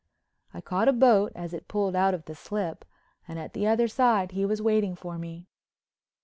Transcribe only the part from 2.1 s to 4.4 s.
of the slip and at the other side